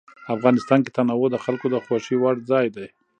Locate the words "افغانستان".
0.35-0.79